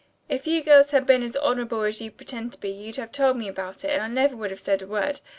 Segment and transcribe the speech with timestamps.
[0.27, 3.37] If you girls had been as honorable as you pretend to be you'd have told
[3.37, 5.19] me about it and I never would have said a word.